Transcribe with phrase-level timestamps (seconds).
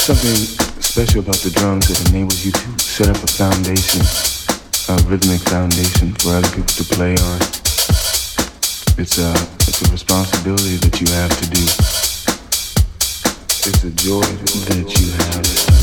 [0.00, 4.00] There's something special about the drums that enables you to set up a foundation,
[4.88, 7.36] a rhythmic foundation for other people to play on.
[8.96, 9.30] It's a,
[9.68, 11.60] it's a responsibility that you have to do.
[13.68, 15.79] It's a joy that you have.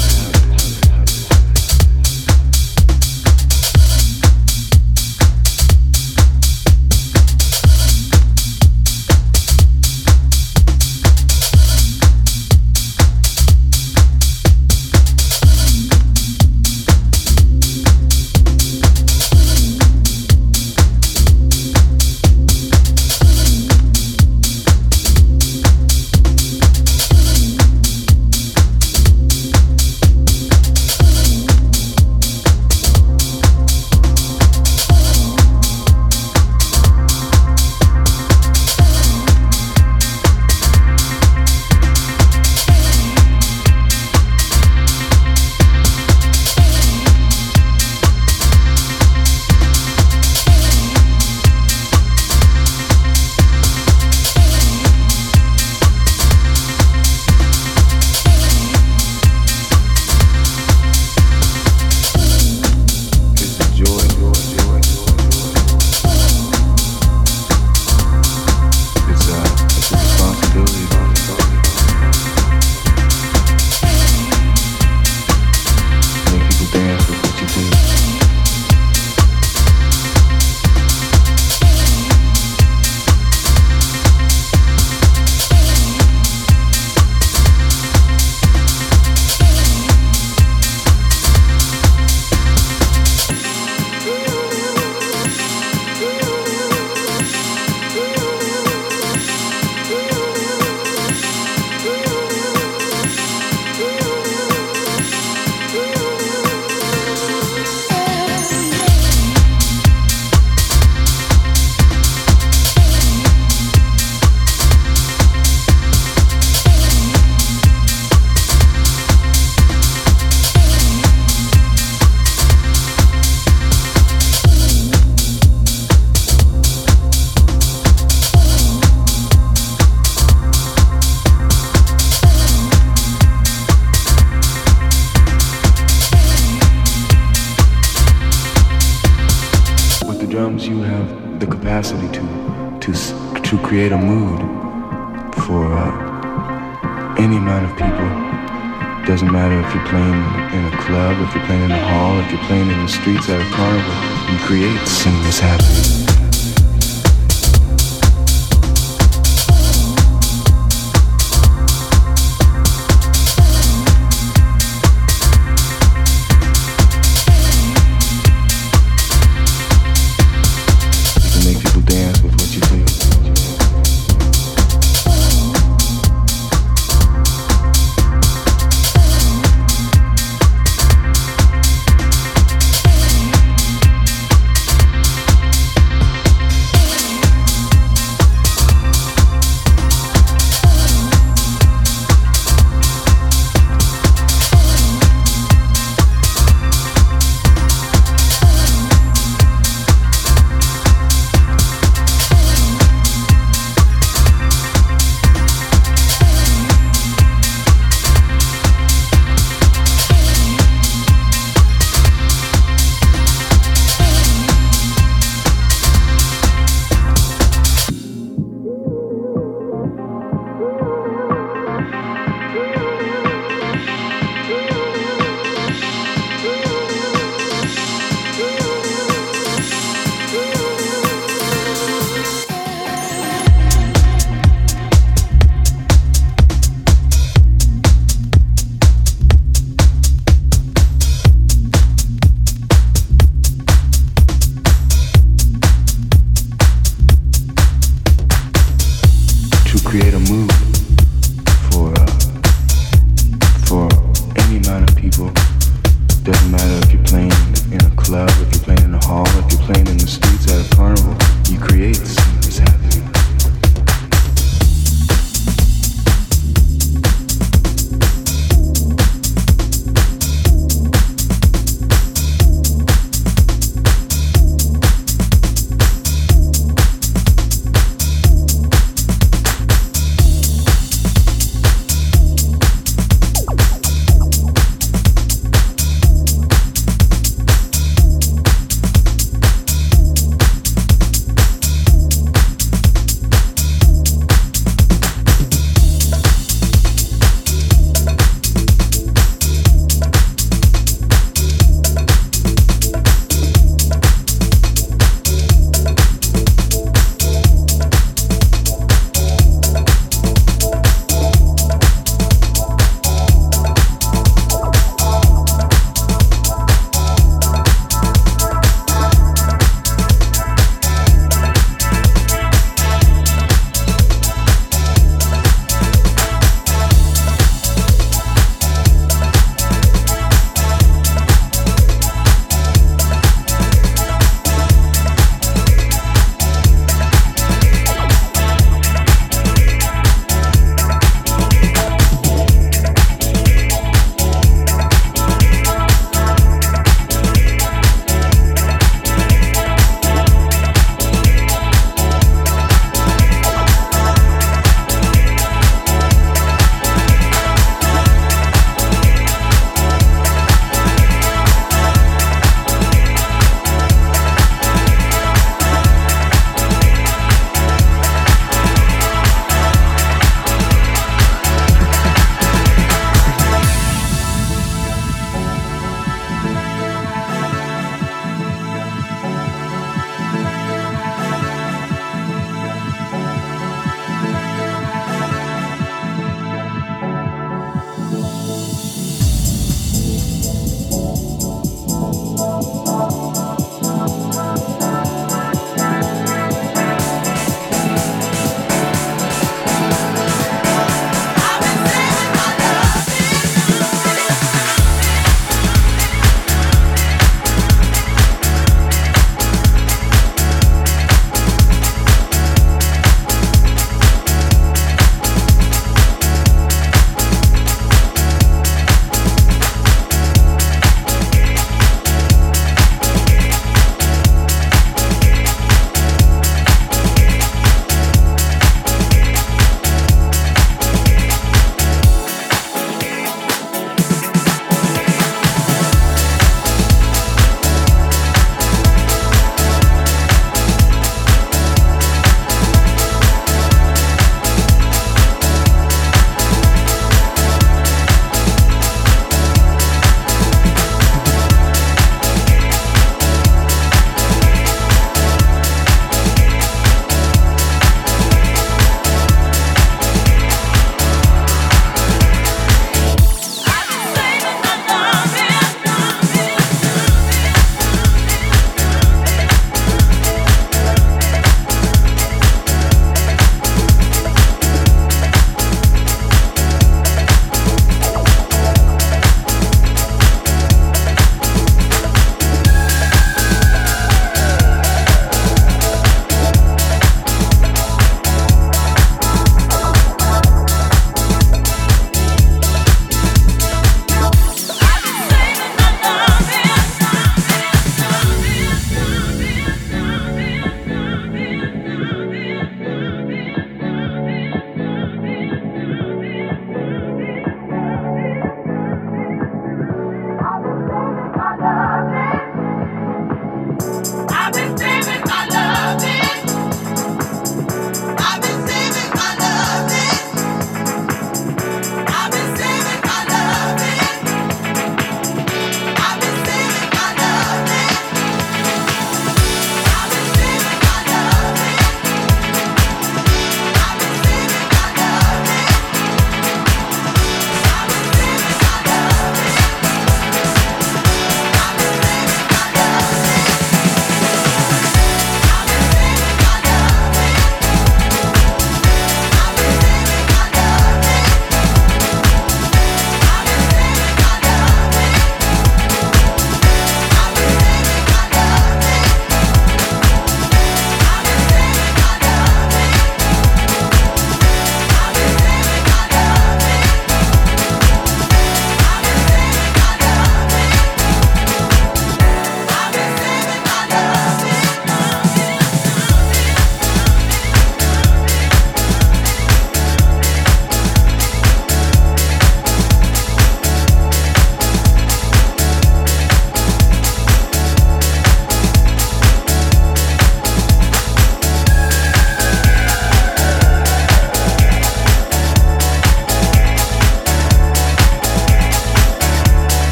[152.87, 156.06] Streets at a carnival, you create seamless happening.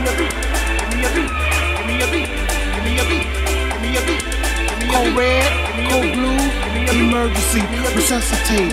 [0.00, 0.40] me
[5.16, 5.50] red,
[5.90, 6.40] code blue,
[6.96, 7.60] emergency,
[7.94, 8.72] resuscitate.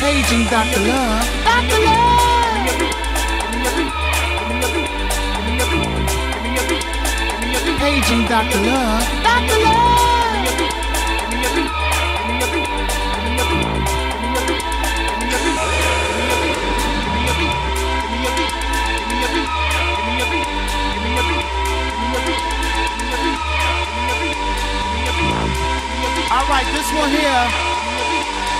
[0.00, 0.80] Paging Dr.
[0.80, 1.26] Love.
[1.44, 1.80] Dr.
[1.84, 2.14] Love.
[7.78, 8.60] Paging Dr.
[8.60, 9.04] Love.
[9.22, 9.58] Dr.
[9.64, 10.13] Love.
[26.54, 27.44] like this one here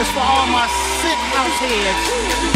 [0.03, 0.67] is for all my
[0.99, 2.54] sick house heads.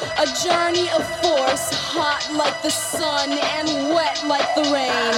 [0.00, 5.12] A journey of force, hot like the sun and wet like the rain.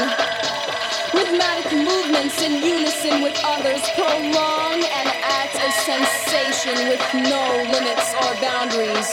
[1.14, 8.34] Rhythmic movements in unison with others prolong an act of sensation with no limits or
[8.42, 9.10] boundaries.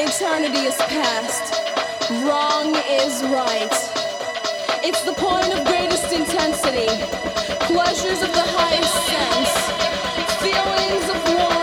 [0.00, 1.52] Eternity is past,
[2.24, 3.76] wrong is right.
[4.80, 6.88] It's the point of greatest intensity,
[7.68, 9.52] pleasures of the highest sense,
[10.40, 11.61] feelings of warmth.